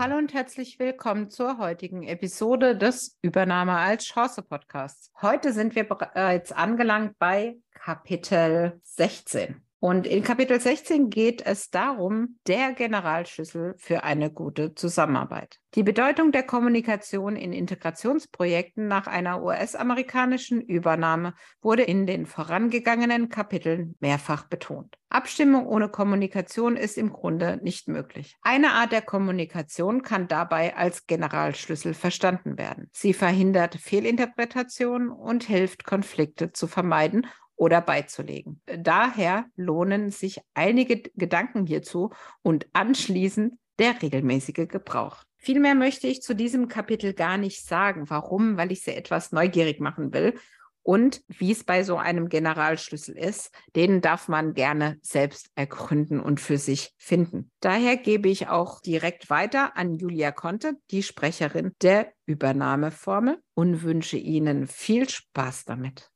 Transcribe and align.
Hallo 0.00 0.16
und 0.16 0.32
herzlich 0.32 0.78
willkommen 0.78 1.28
zur 1.28 1.58
heutigen 1.58 2.04
Episode 2.04 2.76
des 2.76 3.18
Übernahme 3.20 3.72
als 3.72 4.04
Chance 4.04 4.42
Podcasts. 4.42 5.10
Heute 5.20 5.52
sind 5.52 5.74
wir 5.74 5.82
bereits 5.88 6.52
angelangt 6.52 7.18
bei 7.18 7.56
Kapitel 7.74 8.80
16. 8.84 9.60
Und 9.80 10.08
in 10.08 10.24
Kapitel 10.24 10.60
16 10.60 11.08
geht 11.08 11.46
es 11.46 11.70
darum, 11.70 12.38
der 12.48 12.72
Generalschlüssel 12.72 13.74
für 13.78 14.02
eine 14.02 14.32
gute 14.32 14.74
Zusammenarbeit. 14.74 15.60
Die 15.76 15.84
Bedeutung 15.84 16.32
der 16.32 16.42
Kommunikation 16.42 17.36
in 17.36 17.52
Integrationsprojekten 17.52 18.88
nach 18.88 19.06
einer 19.06 19.40
US-amerikanischen 19.40 20.60
Übernahme 20.60 21.34
wurde 21.62 21.84
in 21.84 22.06
den 22.06 22.26
vorangegangenen 22.26 23.28
Kapiteln 23.28 23.94
mehrfach 24.00 24.48
betont. 24.48 24.96
Abstimmung 25.10 25.66
ohne 25.66 25.88
Kommunikation 25.88 26.76
ist 26.76 26.98
im 26.98 27.12
Grunde 27.12 27.60
nicht 27.62 27.86
möglich. 27.86 28.36
Eine 28.42 28.72
Art 28.72 28.90
der 28.90 29.02
Kommunikation 29.02 30.02
kann 30.02 30.26
dabei 30.26 30.76
als 30.76 31.06
Generalschlüssel 31.06 31.94
verstanden 31.94 32.58
werden. 32.58 32.90
Sie 32.92 33.12
verhindert 33.12 33.76
Fehlinterpretationen 33.76 35.08
und 35.08 35.44
hilft, 35.44 35.84
Konflikte 35.84 36.52
zu 36.52 36.66
vermeiden 36.66 37.26
oder 37.58 37.82
beizulegen. 37.82 38.62
Daher 38.66 39.46
lohnen 39.56 40.10
sich 40.10 40.40
einige 40.54 41.02
Gedanken 41.16 41.66
hierzu 41.66 42.10
und 42.42 42.66
anschließend 42.72 43.54
der 43.78 44.00
regelmäßige 44.00 44.68
Gebrauch. 44.68 45.24
Vielmehr 45.36 45.74
möchte 45.74 46.06
ich 46.06 46.22
zu 46.22 46.34
diesem 46.34 46.68
Kapitel 46.68 47.12
gar 47.12 47.36
nicht 47.36 47.64
sagen. 47.64 48.08
Warum? 48.08 48.56
Weil 48.56 48.72
ich 48.72 48.82
sie 48.82 48.94
etwas 48.94 49.32
neugierig 49.32 49.80
machen 49.80 50.12
will. 50.12 50.34
Und 50.82 51.20
wie 51.28 51.52
es 51.52 51.64
bei 51.64 51.82
so 51.82 51.96
einem 51.96 52.28
Generalschlüssel 52.30 53.16
ist, 53.16 53.50
den 53.76 54.00
darf 54.00 54.28
man 54.28 54.54
gerne 54.54 54.98
selbst 55.02 55.50
ergründen 55.54 56.18
und 56.18 56.40
für 56.40 56.56
sich 56.56 56.94
finden. 56.96 57.50
Daher 57.60 57.98
gebe 57.98 58.28
ich 58.30 58.48
auch 58.48 58.80
direkt 58.80 59.28
weiter 59.28 59.76
an 59.76 59.96
Julia 59.96 60.32
Conte, 60.32 60.78
die 60.90 61.02
Sprecherin 61.02 61.72
der 61.82 62.12
Übernahmeformel, 62.24 63.38
und 63.54 63.82
wünsche 63.82 64.16
Ihnen 64.16 64.66
viel 64.66 65.10
Spaß 65.10 65.66
damit. 65.66 66.10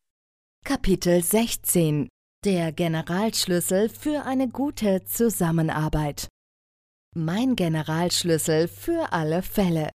Kapitel 0.65 1.21
16 1.25 2.09
Der 2.45 2.71
Generalschlüssel 2.71 3.89
für 3.89 4.25
eine 4.25 4.49
gute 4.49 5.05
Zusammenarbeit. 5.05 6.29
Mein 7.17 7.57
Generalschlüssel 7.57 8.69
für 8.69 9.13
alle 9.13 9.43
Fälle. 9.43 9.91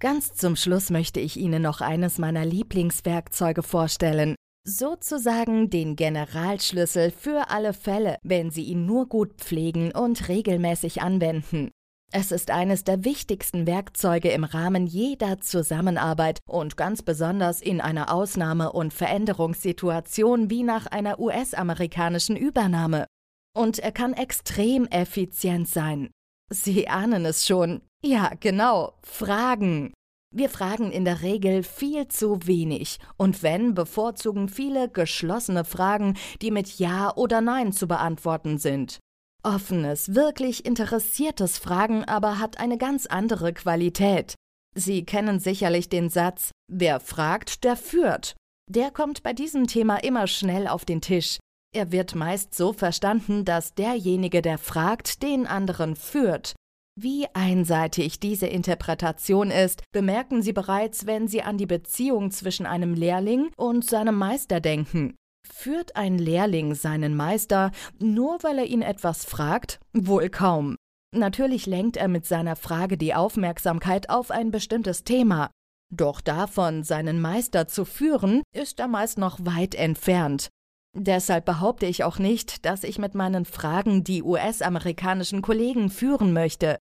Ganz 0.00 0.32
zum 0.32 0.56
Schluss 0.56 0.88
möchte 0.88 1.20
ich 1.20 1.36
Ihnen 1.36 1.60
noch 1.60 1.82
eines 1.82 2.16
meiner 2.16 2.46
Lieblingswerkzeuge 2.46 3.62
vorstellen. 3.62 4.34
Sozusagen 4.66 5.68
den 5.68 5.94
Generalschlüssel 5.94 7.10
für 7.10 7.50
alle 7.50 7.74
Fälle, 7.74 8.16
wenn 8.22 8.50
Sie 8.50 8.64
ihn 8.64 8.86
nur 8.86 9.08
gut 9.08 9.34
pflegen 9.34 9.92
und 9.92 10.28
regelmäßig 10.28 11.02
anwenden. 11.02 11.70
Es 12.10 12.32
ist 12.32 12.50
eines 12.50 12.84
der 12.84 13.04
wichtigsten 13.04 13.66
Werkzeuge 13.66 14.30
im 14.30 14.44
Rahmen 14.44 14.86
jeder 14.86 15.40
Zusammenarbeit 15.40 16.38
und 16.46 16.78
ganz 16.78 17.02
besonders 17.02 17.60
in 17.60 17.82
einer 17.82 18.10
Ausnahme- 18.10 18.72
und 18.72 18.94
Veränderungssituation 18.94 20.48
wie 20.48 20.62
nach 20.62 20.86
einer 20.86 21.20
US-amerikanischen 21.20 22.34
Übernahme. 22.34 23.06
Und 23.54 23.78
er 23.78 23.92
kann 23.92 24.14
extrem 24.14 24.86
effizient 24.86 25.68
sein. 25.68 26.10
Sie 26.48 26.88
ahnen 26.88 27.26
es 27.26 27.46
schon. 27.46 27.82
Ja, 28.02 28.32
genau. 28.40 28.94
Fragen. 29.02 29.92
Wir 30.34 30.48
fragen 30.48 30.90
in 30.90 31.04
der 31.04 31.20
Regel 31.20 31.62
viel 31.62 32.08
zu 32.08 32.46
wenig 32.46 32.98
und 33.18 33.42
wenn, 33.42 33.74
bevorzugen 33.74 34.48
viele 34.48 34.88
geschlossene 34.88 35.64
Fragen, 35.64 36.16
die 36.40 36.50
mit 36.50 36.78
Ja 36.78 37.14
oder 37.16 37.42
Nein 37.42 37.72
zu 37.72 37.86
beantworten 37.86 38.58
sind. 38.58 38.98
Offenes, 39.42 40.14
wirklich 40.14 40.66
interessiertes 40.66 41.58
Fragen 41.58 42.04
aber 42.04 42.38
hat 42.38 42.58
eine 42.58 42.78
ganz 42.78 43.06
andere 43.06 43.52
Qualität. 43.52 44.34
Sie 44.74 45.04
kennen 45.04 45.40
sicherlich 45.40 45.88
den 45.88 46.10
Satz, 46.10 46.50
wer 46.70 47.00
fragt, 47.00 47.64
der 47.64 47.76
führt. 47.76 48.36
Der 48.70 48.90
kommt 48.90 49.22
bei 49.22 49.32
diesem 49.32 49.66
Thema 49.66 49.96
immer 49.96 50.26
schnell 50.26 50.68
auf 50.68 50.84
den 50.84 51.00
Tisch. 51.00 51.38
Er 51.74 51.92
wird 51.92 52.14
meist 52.14 52.54
so 52.54 52.72
verstanden, 52.72 53.44
dass 53.44 53.74
derjenige, 53.74 54.42
der 54.42 54.58
fragt, 54.58 55.22
den 55.22 55.46
anderen 55.46 55.96
führt. 55.96 56.54
Wie 57.00 57.26
einseitig 57.32 58.18
diese 58.18 58.46
Interpretation 58.46 59.50
ist, 59.50 59.82
bemerken 59.92 60.42
Sie 60.42 60.52
bereits, 60.52 61.06
wenn 61.06 61.28
Sie 61.28 61.42
an 61.42 61.56
die 61.56 61.66
Beziehung 61.66 62.30
zwischen 62.30 62.66
einem 62.66 62.94
Lehrling 62.94 63.50
und 63.56 63.88
seinem 63.88 64.16
Meister 64.16 64.60
denken. 64.60 65.14
Führt 65.52 65.96
ein 65.96 66.18
Lehrling 66.18 66.74
seinen 66.74 67.16
Meister, 67.16 67.72
nur 67.98 68.42
weil 68.42 68.58
er 68.58 68.66
ihn 68.66 68.82
etwas 68.82 69.24
fragt? 69.24 69.80
Wohl 69.92 70.28
kaum. 70.28 70.76
Natürlich 71.14 71.66
lenkt 71.66 71.96
er 71.96 72.08
mit 72.08 72.26
seiner 72.26 72.56
Frage 72.56 72.98
die 72.98 73.14
Aufmerksamkeit 73.14 74.10
auf 74.10 74.30
ein 74.30 74.50
bestimmtes 74.50 75.04
Thema. 75.04 75.50
Doch 75.90 76.20
davon, 76.20 76.84
seinen 76.84 77.20
Meister 77.20 77.66
zu 77.66 77.84
führen, 77.84 78.42
ist 78.54 78.78
er 78.78 78.88
meist 78.88 79.16
noch 79.16 79.38
weit 79.44 79.74
entfernt. 79.74 80.48
Deshalb 80.94 81.44
behaupte 81.44 81.86
ich 81.86 82.04
auch 82.04 82.18
nicht, 82.18 82.66
dass 82.66 82.84
ich 82.84 82.98
mit 82.98 83.14
meinen 83.14 83.44
Fragen 83.44 84.04
die 84.04 84.22
US-amerikanischen 84.22 85.42
Kollegen 85.42 85.90
führen 85.90 86.32
möchte. 86.32 86.78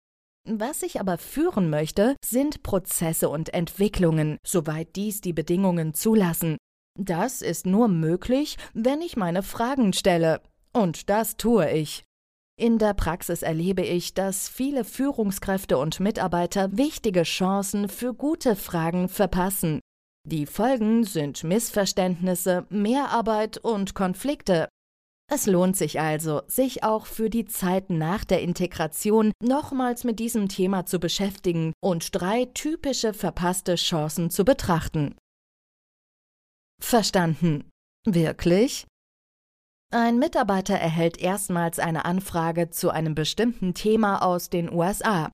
Was 0.47 0.83
ich 0.83 0.99
aber 0.99 1.17
führen 1.17 1.69
möchte, 1.69 2.15
sind 2.23 2.61
Prozesse 2.63 3.29
und 3.29 3.53
Entwicklungen, 3.53 4.37
soweit 4.45 4.95
dies 4.95 5.21
die 5.21 5.33
Bedingungen 5.33 5.93
zulassen. 5.93 6.57
Das 6.97 7.41
ist 7.41 7.65
nur 7.65 7.87
möglich, 7.87 8.57
wenn 8.73 9.01
ich 9.01 9.17
meine 9.17 9.43
Fragen 9.43 9.93
stelle. 9.93 10.41
Und 10.71 11.09
das 11.09 11.37
tue 11.37 11.69
ich. 11.71 12.03
In 12.57 12.77
der 12.77 12.93
Praxis 12.93 13.41
erlebe 13.41 13.81
ich, 13.81 14.13
dass 14.13 14.47
viele 14.47 14.85
Führungskräfte 14.85 15.77
und 15.77 15.99
Mitarbeiter 15.99 16.77
wichtige 16.77 17.23
Chancen 17.23 17.89
für 17.89 18.13
gute 18.13 18.55
Fragen 18.55 19.09
verpassen. 19.09 19.81
Die 20.25 20.45
Folgen 20.45 21.03
sind 21.03 21.43
Missverständnisse, 21.43 22.65
Mehrarbeit 22.69 23.57
und 23.57 23.93
Konflikte. 23.93 24.69
Es 25.31 25.47
lohnt 25.47 25.75
sich 25.75 25.99
also, 25.99 26.43
sich 26.47 26.83
auch 26.83 27.07
für 27.07 27.29
die 27.29 27.45
Zeit 27.45 27.89
nach 27.89 28.23
der 28.23 28.41
Integration 28.41 29.33
nochmals 29.43 30.03
mit 30.03 30.19
diesem 30.19 30.47
Thema 30.47 30.85
zu 30.85 30.99
beschäftigen 30.99 31.73
und 31.83 32.09
drei 32.13 32.45
typische 32.53 33.13
verpasste 33.13 33.75
Chancen 33.75 34.29
zu 34.29 34.45
betrachten. 34.45 35.15
Verstanden. 36.85 37.71
Wirklich? 38.05 38.85
Ein 39.91 40.19
Mitarbeiter 40.19 40.75
erhält 40.75 41.17
erstmals 41.17 41.79
eine 41.79 42.05
Anfrage 42.05 42.69
zu 42.69 42.91
einem 42.91 43.15
bestimmten 43.15 43.73
Thema 43.73 44.21
aus 44.21 44.51
den 44.51 44.71
USA. 44.71 45.31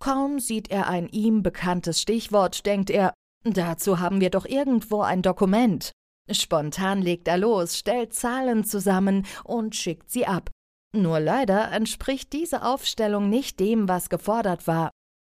Kaum 0.00 0.38
sieht 0.38 0.70
er 0.70 0.86
ein 0.86 1.08
ihm 1.08 1.42
bekanntes 1.42 2.00
Stichwort, 2.00 2.64
denkt 2.66 2.88
er, 2.88 3.14
dazu 3.42 3.98
haben 3.98 4.20
wir 4.20 4.30
doch 4.30 4.46
irgendwo 4.46 5.00
ein 5.00 5.22
Dokument. 5.22 5.90
Spontan 6.30 7.02
legt 7.02 7.26
er 7.26 7.36
los, 7.36 7.76
stellt 7.76 8.14
Zahlen 8.14 8.62
zusammen 8.62 9.26
und 9.42 9.74
schickt 9.74 10.08
sie 10.08 10.28
ab. 10.28 10.52
Nur 10.94 11.18
leider 11.18 11.72
entspricht 11.72 12.32
diese 12.32 12.62
Aufstellung 12.62 13.28
nicht 13.28 13.58
dem, 13.58 13.88
was 13.88 14.08
gefordert 14.08 14.68
war. 14.68 14.90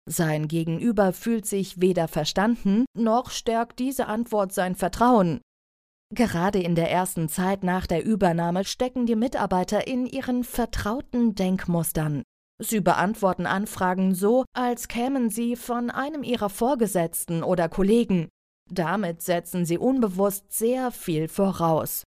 Sein 0.09 0.47
Gegenüber 0.47 1.13
fühlt 1.13 1.45
sich 1.45 1.79
weder 1.79 2.07
verstanden, 2.07 2.85
noch 2.97 3.29
stärkt 3.29 3.77
diese 3.77 4.07
Antwort 4.07 4.51
sein 4.51 4.75
Vertrauen. 4.75 5.41
Gerade 6.11 6.59
in 6.59 6.73
der 6.73 6.89
ersten 6.89 7.29
Zeit 7.29 7.63
nach 7.63 7.85
der 7.85 8.03
Übernahme 8.03 8.65
stecken 8.65 9.05
die 9.05 9.15
Mitarbeiter 9.15 9.87
in 9.87 10.07
ihren 10.07 10.43
vertrauten 10.43 11.35
Denkmustern. 11.35 12.23
Sie 12.61 12.81
beantworten 12.81 13.45
Anfragen 13.45 14.15
so, 14.15 14.43
als 14.53 14.87
kämen 14.87 15.29
sie 15.29 15.55
von 15.55 15.91
einem 15.91 16.23
ihrer 16.23 16.49
Vorgesetzten 16.49 17.43
oder 17.43 17.69
Kollegen. 17.69 18.27
Damit 18.69 19.21
setzen 19.21 19.65
sie 19.65 19.77
unbewusst 19.77 20.51
sehr 20.51 20.91
viel 20.91 21.27
voraus. 21.27 22.03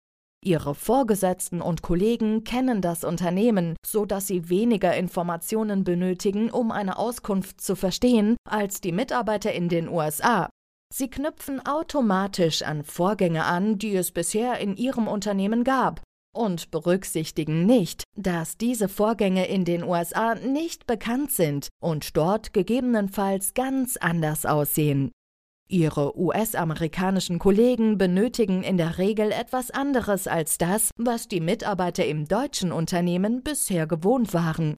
Ihre 0.44 0.76
Vorgesetzten 0.76 1.61
und 1.61 1.82
Kollegen 1.82 2.44
kennen 2.44 2.81
das 2.81 3.02
Unternehmen, 3.02 3.75
so 3.84 4.06
dass 4.06 4.28
sie 4.28 4.49
weniger 4.49 4.96
Informationen 4.96 5.82
benötigen, 5.82 6.50
um 6.50 6.70
eine 6.70 6.99
Auskunft 6.99 7.61
zu 7.61 7.75
verstehen, 7.75 8.37
als 8.49 8.81
die 8.81 8.93
Mitarbeiter 8.93 9.52
in 9.52 9.69
den 9.69 9.88
USA. 9.88 10.49
Sie 10.93 11.08
knüpfen 11.08 11.64
automatisch 11.67 12.62
an 12.62 12.82
Vorgänge 12.82 13.44
an, 13.44 13.79
die 13.79 13.94
es 13.94 14.11
bisher 14.11 14.58
in 14.58 14.76
ihrem 14.76 15.06
Unternehmen 15.06 15.62
gab, 15.62 16.02
und 16.35 16.70
berücksichtigen 16.70 17.67
nicht, 17.67 18.05
dass 18.17 18.56
diese 18.56 18.88
Vorgänge 18.88 19.46
in 19.46 19.64
den 19.64 19.82
USA 19.82 20.35
nicht 20.35 20.87
bekannt 20.87 21.32
sind 21.32 21.69
und 21.82 22.17
dort 22.17 22.52
gegebenenfalls 22.52 23.55
ganz 23.55 23.96
anders 23.96 24.46
aussehen. 24.46 25.11
Ihre 25.70 26.19
US-amerikanischen 26.19 27.38
Kollegen 27.38 27.99
benötigen 27.99 28.62
in 28.62 28.79
der 28.79 28.96
Regel 28.96 29.32
etwas 29.32 29.70
anderes 29.70 30.26
als 30.26 30.56
das, 30.56 30.90
was 30.96 31.29
die 31.29 31.40
Mitarbeiter 31.40 32.06
im 32.06 32.26
deutschen 32.26 32.73
Unternehmen 32.73 33.43
bisher 33.43 33.87
gewohnt 33.87 34.32
waren. 34.32 34.76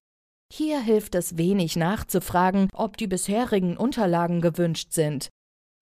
Hier 0.52 0.80
hilft 0.80 1.14
es 1.14 1.38
wenig 1.38 1.76
nachzufragen, 1.76 2.68
ob 2.72 2.96
die 2.96 3.06
bisherigen 3.06 3.76
Unterlagen 3.76 4.40
gewünscht 4.40 4.92
sind. 4.92 5.28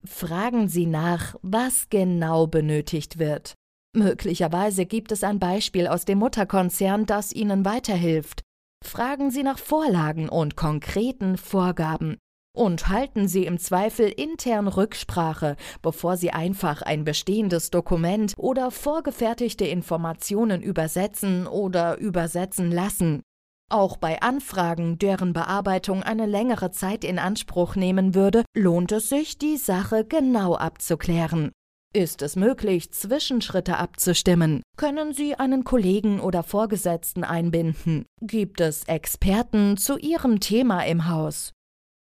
Fragen 0.05 0.69
Sie 0.69 0.85
nach, 0.85 1.35
was 1.41 1.89
genau 1.89 2.47
benötigt 2.47 3.19
wird. 3.19 3.55
Möglicherweise 3.93 4.85
gibt 4.85 5.11
es 5.11 5.23
ein 5.23 5.39
Beispiel 5.39 5.87
aus 5.87 6.05
dem 6.05 6.19
Mutterkonzern, 6.19 7.05
das 7.05 7.33
Ihnen 7.33 7.65
weiterhilft. 7.65 8.41
Fragen 8.83 9.29
Sie 9.29 9.43
nach 9.43 9.59
Vorlagen 9.59 10.29
und 10.29 10.55
konkreten 10.55 11.37
Vorgaben. 11.37 12.17
Und 12.55 12.87
halten 12.87 13.27
Sie 13.27 13.45
im 13.45 13.59
Zweifel 13.59 14.07
intern 14.09 14.67
Rücksprache, 14.67 15.55
bevor 15.81 16.17
Sie 16.17 16.31
einfach 16.31 16.81
ein 16.81 17.03
bestehendes 17.03 17.69
Dokument 17.69 18.33
oder 18.37 18.71
vorgefertigte 18.71 19.65
Informationen 19.65 20.61
übersetzen 20.61 21.45
oder 21.45 21.97
übersetzen 21.97 22.71
lassen. 22.71 23.21
Auch 23.71 23.97
bei 23.97 24.19
Anfragen, 24.21 24.97
deren 24.97 25.31
Bearbeitung 25.33 26.01
eine 26.01 26.25
längere 26.25 26.71
Zeit 26.71 27.03
in 27.03 27.19
Anspruch 27.19 27.75
nehmen 27.75 28.15
würde, 28.15 28.43
lohnt 28.55 28.91
es 28.91 29.09
sich, 29.09 29.37
die 29.37 29.57
Sache 29.57 30.05
genau 30.05 30.55
abzuklären. 30.55 31.51
Ist 31.93 32.23
es 32.23 32.35
möglich, 32.35 32.91
Zwischenschritte 32.91 33.77
abzustimmen? 33.77 34.63
Können 34.75 35.13
Sie 35.13 35.35
einen 35.35 35.63
Kollegen 35.63 36.19
oder 36.19 36.41
Vorgesetzten 36.41 37.23
einbinden? 37.23 38.05
Gibt 38.21 38.59
es 38.59 38.83
Experten 38.85 39.77
zu 39.77 39.97
Ihrem 39.97 40.39
Thema 40.39 40.81
im 40.81 41.07
Haus? 41.07 41.53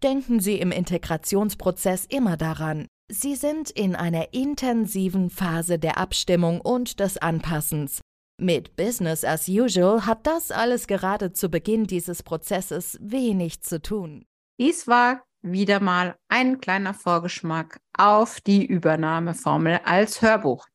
Denken 0.02 0.40
Sie 0.40 0.60
im 0.60 0.72
Integrationsprozess 0.72 2.06
immer 2.06 2.36
daran, 2.36 2.86
Sie 3.10 3.34
sind 3.34 3.70
in 3.70 3.96
einer 3.96 4.34
intensiven 4.34 5.30
Phase 5.30 5.78
der 5.78 5.96
Abstimmung 5.96 6.60
und 6.60 7.00
des 7.00 7.16
Anpassens. 7.16 8.02
Mit 8.40 8.76
Business 8.76 9.24
as 9.24 9.48
usual 9.48 10.06
hat 10.06 10.24
das 10.24 10.52
alles 10.52 10.86
gerade 10.86 11.32
zu 11.32 11.48
Beginn 11.48 11.88
dieses 11.88 12.22
Prozesses 12.22 12.96
wenig 13.00 13.62
zu 13.62 13.82
tun. 13.82 14.26
Dies 14.60 14.86
war 14.86 15.24
wieder 15.42 15.80
mal 15.80 16.16
ein 16.28 16.60
kleiner 16.60 16.94
Vorgeschmack 16.94 17.80
auf 17.98 18.40
die 18.40 18.64
Übernahmeformel 18.64 19.80
als 19.84 20.22
Hörbuch. 20.22 20.68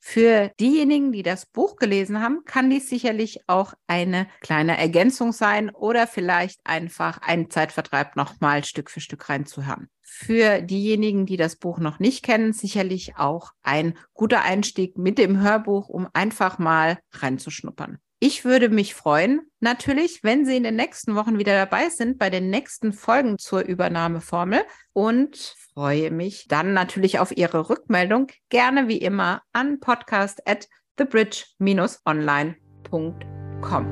Für 0.00 0.50
diejenigen, 0.60 1.12
die 1.12 1.22
das 1.22 1.46
Buch 1.46 1.76
gelesen 1.76 2.20
haben, 2.20 2.44
kann 2.44 2.70
dies 2.70 2.88
sicherlich 2.88 3.40
auch 3.46 3.74
eine 3.86 4.28
kleine 4.40 4.78
Ergänzung 4.78 5.32
sein 5.32 5.70
oder 5.70 6.06
vielleicht 6.06 6.60
einfach 6.64 7.18
ein 7.22 7.50
Zeitvertreib 7.50 8.16
nochmal 8.16 8.64
Stück 8.64 8.90
für 8.90 9.00
Stück 9.00 9.28
reinzuhören. 9.28 9.88
Für 10.02 10.62
diejenigen, 10.62 11.26
die 11.26 11.36
das 11.36 11.56
Buch 11.56 11.78
noch 11.78 11.98
nicht 11.98 12.24
kennen, 12.24 12.52
sicherlich 12.52 13.16
auch 13.16 13.52
ein 13.62 13.98
guter 14.14 14.42
Einstieg 14.42 14.96
mit 14.96 15.18
dem 15.18 15.40
Hörbuch, 15.40 15.88
um 15.88 16.08
einfach 16.12 16.58
mal 16.58 16.98
reinzuschnuppern. 17.12 17.98
Ich 18.20 18.44
würde 18.44 18.68
mich 18.68 18.96
freuen, 18.96 19.42
natürlich, 19.60 20.24
wenn 20.24 20.44
Sie 20.44 20.56
in 20.56 20.64
den 20.64 20.74
nächsten 20.74 21.14
Wochen 21.14 21.38
wieder 21.38 21.54
dabei 21.54 21.88
sind 21.88 22.18
bei 22.18 22.30
den 22.30 22.50
nächsten 22.50 22.92
Folgen 22.92 23.38
zur 23.38 23.60
Übernahmeformel 23.60 24.62
und 24.92 25.54
freue 25.72 26.10
mich 26.10 26.48
dann 26.48 26.72
natürlich 26.72 27.20
auf 27.20 27.36
Ihre 27.36 27.70
Rückmeldung. 27.70 28.26
Gerne 28.48 28.88
wie 28.88 28.98
immer 28.98 29.42
an 29.52 29.78
podcast 29.78 30.42
at 30.48 30.66
thebridge-online.com. 30.96 33.86